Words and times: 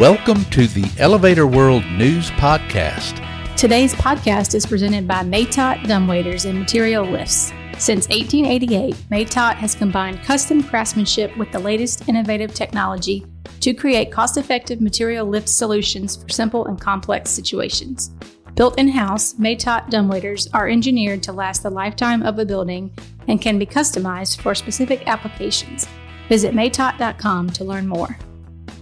Welcome 0.00 0.44
to 0.46 0.66
the 0.66 0.90
Elevator 0.98 1.46
World 1.46 1.84
News 1.92 2.28
Podcast. 2.32 3.24
Today's 3.56 3.94
podcast 3.94 4.56
is 4.56 4.66
presented 4.66 5.06
by 5.06 5.22
Matot 5.22 5.84
Dumbwaiters 5.84 6.50
and 6.50 6.58
Material 6.58 7.04
Lifts. 7.04 7.52
Since 7.78 8.08
1888, 8.08 8.96
Matot 9.08 9.54
has 9.54 9.76
combined 9.76 10.20
custom 10.24 10.64
craftsmanship 10.64 11.36
with 11.36 11.52
the 11.52 11.60
latest 11.60 12.08
innovative 12.08 12.52
technology 12.52 13.24
to 13.60 13.72
create 13.72 14.10
cost 14.10 14.36
effective 14.36 14.80
material 14.80 15.28
lift 15.28 15.48
solutions 15.48 16.16
for 16.16 16.28
simple 16.28 16.66
and 16.66 16.80
complex 16.80 17.30
situations. 17.30 18.10
Built 18.56 18.76
in 18.80 18.88
house, 18.88 19.34
Matot 19.34 19.88
dumbwaiters 19.90 20.48
are 20.52 20.68
engineered 20.68 21.22
to 21.22 21.32
last 21.32 21.62
the 21.62 21.70
lifetime 21.70 22.24
of 22.24 22.40
a 22.40 22.44
building 22.44 22.92
and 23.28 23.40
can 23.40 23.60
be 23.60 23.66
customized 23.66 24.40
for 24.40 24.56
specific 24.56 25.06
applications. 25.06 25.86
Visit 26.28 26.52
matot.com 26.52 27.50
to 27.50 27.62
learn 27.62 27.86
more. 27.86 28.18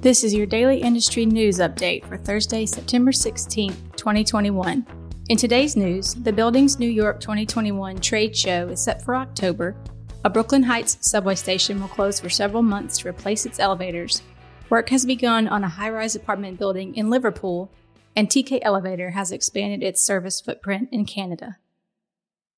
This 0.02 0.24
is 0.24 0.34
your 0.34 0.46
daily 0.46 0.78
industry 0.78 1.24
news 1.24 1.60
update 1.60 2.04
for 2.06 2.16
Thursday, 2.16 2.66
September 2.66 3.12
16, 3.12 3.70
2021. 3.94 4.84
In 5.28 5.36
today's 5.36 5.76
news, 5.76 6.14
the 6.14 6.32
Buildings 6.32 6.80
New 6.80 6.90
York 6.90 7.20
2021 7.20 8.00
trade 8.00 8.36
show 8.36 8.66
is 8.66 8.82
set 8.82 9.00
for 9.04 9.14
October. 9.14 9.76
A 10.24 10.28
Brooklyn 10.28 10.64
Heights 10.64 10.98
subway 11.02 11.36
station 11.36 11.80
will 11.80 11.86
close 11.86 12.18
for 12.18 12.28
several 12.28 12.64
months 12.64 12.98
to 12.98 13.08
replace 13.08 13.46
its 13.46 13.60
elevators. 13.60 14.22
Work 14.70 14.88
has 14.88 15.06
begun 15.06 15.46
on 15.46 15.62
a 15.62 15.68
high 15.68 15.90
rise 15.90 16.16
apartment 16.16 16.58
building 16.58 16.96
in 16.96 17.08
Liverpool, 17.08 17.70
and 18.16 18.28
TK 18.28 18.58
Elevator 18.62 19.10
has 19.10 19.30
expanded 19.30 19.84
its 19.84 20.02
service 20.02 20.40
footprint 20.40 20.88
in 20.90 21.04
Canada. 21.04 21.58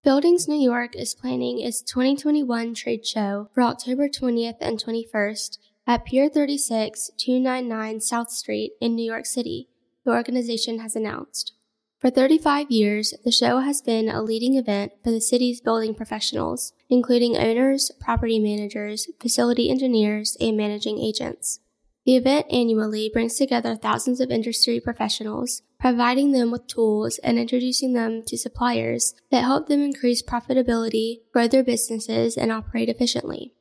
Buildings 0.02 0.48
New 0.48 0.58
York 0.58 0.96
is 0.96 1.14
planning 1.14 1.60
its 1.60 1.82
2021 1.82 2.72
trade 2.72 3.04
show 3.04 3.50
for 3.52 3.60
October 3.60 4.08
20th 4.08 4.56
and 4.62 4.82
21st 4.82 5.58
at 5.86 6.04
Pier 6.04 6.28
36, 6.28 7.10
299 7.18 8.00
South 8.00 8.30
Street 8.30 8.72
in 8.80 8.94
New 8.94 9.04
York 9.04 9.26
City, 9.26 9.68
the 10.04 10.12
organization 10.12 10.78
has 10.78 10.96
announced. 10.96 11.52
For 11.98 12.10
35 12.10 12.70
years, 12.70 13.14
the 13.24 13.30
show 13.30 13.60
has 13.60 13.80
been 13.80 14.08
a 14.08 14.22
leading 14.22 14.56
event 14.56 14.92
for 15.02 15.10
the 15.10 15.20
city's 15.20 15.60
building 15.60 15.94
professionals, 15.94 16.72
including 16.88 17.36
owners, 17.36 17.90
property 18.00 18.38
managers, 18.38 19.08
facility 19.20 19.70
engineers, 19.70 20.36
and 20.40 20.56
managing 20.56 20.98
agents. 20.98 21.60
The 22.04 22.16
event 22.16 22.46
annually 22.50 23.10
brings 23.10 23.36
together 23.36 23.74
thousands 23.74 24.20
of 24.20 24.30
industry 24.30 24.80
professionals, 24.80 25.62
providing 25.80 26.32
them 26.32 26.50
with 26.50 26.66
tools 26.66 27.18
and 27.18 27.38
introducing 27.38 27.94
them 27.94 28.22
to 28.26 28.36
suppliers 28.36 29.14
that 29.30 29.44
help 29.44 29.68
them 29.68 29.80
increase 29.80 30.22
profitability, 30.22 31.20
grow 31.32 31.48
their 31.48 31.64
businesses, 31.64 32.36
and 32.36 32.52
operate 32.52 32.90
efficiently. 32.90 33.54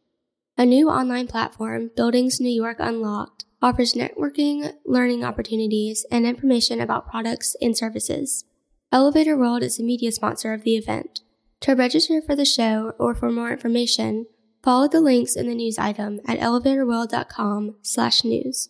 A 0.56 0.68
new 0.68 0.88
online 0.88 1.26
platform, 1.26 1.90
Buildings 1.96 2.40
New 2.40 2.48
York 2.48 2.78
Unlocked, 2.80 3.46
offers 3.60 3.96
networking, 3.96 4.72
learning 4.86 5.24
opportunities, 5.24 6.06
and 6.12 6.28
information 6.28 6.80
about 6.80 7.10
products 7.10 7.56
and 7.60 7.76
services. 7.76 8.46
Elevator 8.92 9.36
World 9.36 9.64
is 9.64 9.80
a 9.80 9.84
media 9.84 10.12
sponsor 10.12 10.54
of 10.54 10.62
the 10.62 10.78
event. 10.78 11.22
To 11.62 11.74
register 11.74 12.22
for 12.22 12.36
the 12.36 12.46
show 12.46 12.94
or 13.00 13.16
for 13.16 13.32
more 13.32 13.52
information, 13.52 14.28
follow 14.62 14.88
the 14.88 15.02
links 15.02 15.36
in 15.36 15.48
the 15.48 15.56
news 15.56 15.80
item 15.80 16.20
at 16.28 16.38
elevatorworld.com/news. 16.38 18.70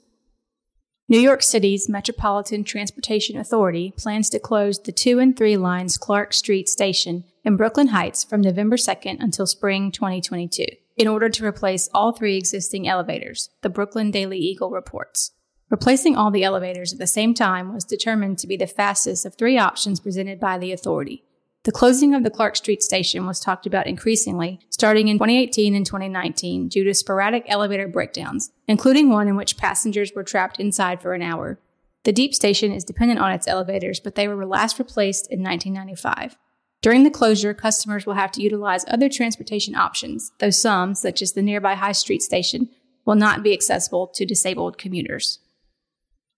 New 1.09 1.19
York 1.19 1.43
City's 1.43 1.89
Metropolitan 1.89 2.63
Transportation 2.63 3.37
Authority 3.37 3.93
plans 3.97 4.29
to 4.29 4.39
close 4.39 4.79
the 4.79 4.93
2 4.93 5.19
and 5.19 5.35
3 5.35 5.57
lines 5.57 5.97
Clark 5.97 6.31
Street 6.31 6.69
station 6.69 7.25
in 7.43 7.57
Brooklyn 7.57 7.87
Heights 7.87 8.23
from 8.23 8.39
November 8.39 8.77
2nd 8.77 9.21
until 9.21 9.45
spring 9.45 9.91
2022 9.91 10.63
in 10.95 11.07
order 11.07 11.29
to 11.29 11.45
replace 11.45 11.89
all 11.93 12.11
three 12.11 12.37
existing 12.37 12.87
elevators, 12.87 13.49
the 13.61 13.69
Brooklyn 13.69 14.11
Daily 14.11 14.37
Eagle 14.37 14.71
reports. 14.71 15.31
Replacing 15.69 16.15
all 16.15 16.29
the 16.29 16.43
elevators 16.43 16.93
at 16.93 16.99
the 16.99 17.07
same 17.07 17.33
time 17.33 17.73
was 17.73 17.83
determined 17.83 18.37
to 18.39 18.47
be 18.47 18.55
the 18.55 18.67
fastest 18.67 19.25
of 19.25 19.35
three 19.35 19.57
options 19.57 19.99
presented 19.99 20.39
by 20.39 20.57
the 20.57 20.71
authority. 20.71 21.23
The 21.63 21.71
closing 21.71 22.13
of 22.13 22.23
the 22.23 22.29
Clark 22.29 22.57
Street 22.57 22.83
station 22.83 23.25
was 23.25 23.39
talked 23.39 23.65
about 23.65 23.87
increasingly 23.87 24.59
starting 24.69 25.07
in 25.07 25.15
2018 25.15 25.73
and 25.73 25.85
2019 25.85 26.67
due 26.67 26.83
to 26.83 26.93
sporadic 26.93 27.45
elevator 27.47 27.87
breakdowns, 27.87 28.51
including 28.67 29.09
one 29.09 29.29
in 29.29 29.37
which 29.37 29.57
passengers 29.57 30.11
were 30.13 30.23
trapped 30.23 30.59
inside 30.59 31.01
for 31.01 31.13
an 31.13 31.21
hour. 31.21 31.57
The 32.03 32.11
Deep 32.11 32.35
Station 32.35 32.73
is 32.73 32.83
dependent 32.83 33.21
on 33.21 33.31
its 33.31 33.47
elevators, 33.47 34.01
but 34.01 34.15
they 34.15 34.27
were 34.27 34.45
last 34.45 34.77
replaced 34.77 35.31
in 35.31 35.41
1995. 35.41 36.37
During 36.83 37.03
the 37.03 37.09
closure, 37.09 37.53
customers 37.53 38.05
will 38.05 38.15
have 38.15 38.33
to 38.33 38.41
utilize 38.41 38.83
other 38.89 39.07
transportation 39.07 39.73
options, 39.73 40.33
though 40.39 40.49
some, 40.49 40.95
such 40.95 41.21
as 41.21 41.31
the 41.31 41.41
nearby 41.41 41.75
High 41.75 41.93
Street 41.93 42.21
station, 42.21 42.69
will 43.05 43.15
not 43.15 43.41
be 43.41 43.53
accessible 43.53 44.07
to 44.07 44.25
disabled 44.25 44.77
commuters. 44.77 45.39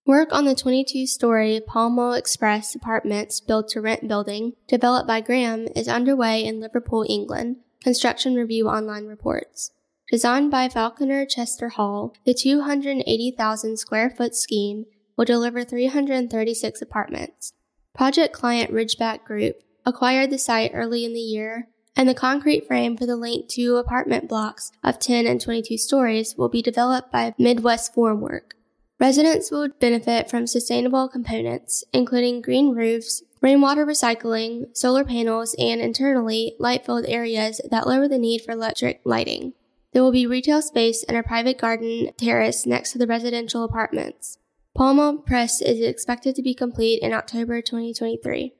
Work 0.05 0.31
on 0.31 0.45
the 0.45 0.53
22 0.53 1.07
story 1.07 1.59
Pall 1.65 1.89
Mall 1.89 2.13
Express 2.13 2.75
apartments 2.75 3.41
built 3.41 3.69
to 3.69 3.81
rent 3.81 4.07
building, 4.07 4.53
developed 4.67 5.07
by 5.07 5.19
Graham, 5.19 5.67
is 5.75 5.87
underway 5.87 6.45
in 6.45 6.59
Liverpool, 6.59 7.03
England, 7.09 7.55
Construction 7.83 8.35
Review 8.35 8.69
Online 8.69 9.07
reports. 9.07 9.71
Designed 10.11 10.51
by 10.51 10.69
Falconer 10.69 11.25
Chester 11.25 11.69
Hall, 11.69 12.13
the 12.23 12.35
280,000 12.35 13.77
square 13.77 14.11
foot 14.11 14.35
scheme 14.35 14.85
will 15.17 15.25
deliver 15.25 15.63
336 15.63 16.83
apartments. 16.83 17.51
Project 17.95 18.31
client 18.31 18.71
Ridgeback 18.71 19.23
Group 19.23 19.55
acquired 19.85 20.31
the 20.31 20.37
site 20.37 20.71
early 20.73 21.05
in 21.05 21.13
the 21.13 21.19
year, 21.19 21.67
and 21.95 22.09
the 22.09 22.13
concrete 22.13 22.67
frame 22.67 22.97
for 22.97 23.05
the 23.05 23.15
linked 23.15 23.49
two 23.49 23.77
apartment 23.77 24.27
blocks 24.27 24.71
of 24.83 24.99
10 24.99 25.25
and 25.25 25.39
22 25.39 25.77
stories 25.77 26.35
will 26.37 26.49
be 26.49 26.61
developed 26.61 27.11
by 27.11 27.33
Midwest 27.37 27.95
Formwork. 27.95 28.51
Residents 28.99 29.51
will 29.51 29.69
benefit 29.79 30.29
from 30.29 30.47
sustainable 30.47 31.09
components, 31.09 31.83
including 31.91 32.41
green 32.41 32.73
roofs, 32.73 33.23
rainwater 33.41 33.85
recycling, 33.85 34.75
solar 34.75 35.03
panels, 35.03 35.55
and 35.59 35.81
internally 35.81 36.55
light-filled 36.59 37.05
areas 37.07 37.59
that 37.69 37.87
lower 37.87 38.07
the 38.07 38.17
need 38.17 38.41
for 38.41 38.51
electric 38.51 39.01
lighting. 39.03 39.53
There 39.91 40.01
will 40.01 40.11
be 40.11 40.25
retail 40.25 40.61
space 40.61 41.03
and 41.03 41.17
a 41.17 41.23
private 41.23 41.57
garden 41.57 42.09
terrace 42.17 42.65
next 42.65 42.91
to 42.93 42.97
the 42.97 43.07
residential 43.07 43.63
apartments. 43.63 44.37
Pall 44.75 44.93
Mall 44.93 45.17
Press 45.19 45.61
is 45.61 45.79
expected 45.79 46.35
to 46.35 46.41
be 46.41 46.53
complete 46.53 47.01
in 47.01 47.13
October 47.13 47.61
2023. 47.61 48.53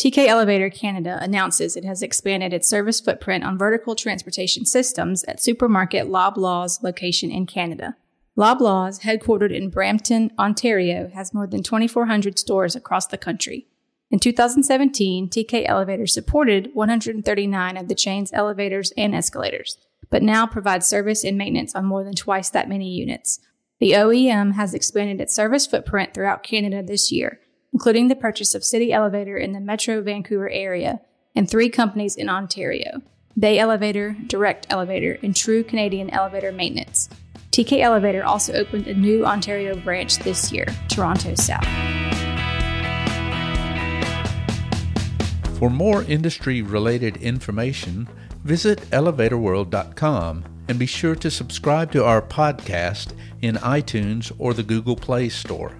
TK 0.00 0.28
Elevator 0.28 0.70
Canada 0.70 1.18
announces 1.20 1.76
it 1.76 1.84
has 1.84 2.00
expanded 2.00 2.54
its 2.54 2.66
service 2.66 3.02
footprint 3.02 3.44
on 3.44 3.58
vertical 3.58 3.94
transportation 3.94 4.64
systems 4.64 5.24
at 5.24 5.42
supermarket 5.42 6.06
Loblaws 6.06 6.82
location 6.82 7.30
in 7.30 7.44
Canada. 7.44 7.98
Loblaws, 8.34 9.02
headquartered 9.02 9.54
in 9.54 9.68
Brampton, 9.68 10.32
Ontario, 10.38 11.10
has 11.12 11.34
more 11.34 11.46
than 11.46 11.62
2,400 11.62 12.38
stores 12.38 12.74
across 12.74 13.08
the 13.08 13.18
country. 13.18 13.66
In 14.10 14.18
2017, 14.18 15.28
TK 15.28 15.68
Elevator 15.68 16.06
supported 16.06 16.70
139 16.72 17.76
of 17.76 17.88
the 17.88 17.94
chain's 17.94 18.32
elevators 18.32 18.94
and 18.96 19.14
escalators, 19.14 19.76
but 20.08 20.22
now 20.22 20.46
provides 20.46 20.88
service 20.88 21.24
and 21.24 21.36
maintenance 21.36 21.74
on 21.74 21.84
more 21.84 22.04
than 22.04 22.14
twice 22.14 22.48
that 22.48 22.70
many 22.70 22.88
units. 22.88 23.38
The 23.80 23.92
OEM 23.92 24.54
has 24.54 24.72
expanded 24.72 25.20
its 25.20 25.34
service 25.34 25.66
footprint 25.66 26.14
throughout 26.14 26.42
Canada 26.42 26.82
this 26.82 27.12
year 27.12 27.39
including 27.72 28.08
the 28.08 28.16
purchase 28.16 28.54
of 28.54 28.64
City 28.64 28.92
Elevator 28.92 29.36
in 29.36 29.52
the 29.52 29.60
Metro 29.60 30.00
Vancouver 30.02 30.50
area 30.50 31.00
and 31.34 31.48
three 31.48 31.68
companies 31.68 32.16
in 32.16 32.28
Ontario 32.28 33.02
Bay 33.38 33.58
Elevator, 33.58 34.16
Direct 34.26 34.66
Elevator, 34.70 35.18
and 35.22 35.34
True 35.34 35.62
Canadian 35.62 36.10
Elevator 36.10 36.52
Maintenance. 36.52 37.08
TK 37.52 37.80
Elevator 37.80 38.24
also 38.24 38.52
opened 38.52 38.86
a 38.86 38.94
new 38.94 39.24
Ontario 39.24 39.76
branch 39.76 40.18
this 40.18 40.52
year, 40.52 40.66
Toronto 40.88 41.34
South. 41.36 41.66
For 45.58 45.70
more 45.70 46.02
industry 46.04 46.62
related 46.62 47.18
information, 47.18 48.08
visit 48.44 48.78
elevatorworld.com 48.90 50.44
and 50.68 50.78
be 50.78 50.86
sure 50.86 51.14
to 51.16 51.30
subscribe 51.30 51.92
to 51.92 52.04
our 52.04 52.22
podcast 52.22 53.12
in 53.42 53.56
iTunes 53.56 54.32
or 54.38 54.54
the 54.54 54.62
Google 54.62 54.96
Play 54.96 55.28
Store. 55.28 55.79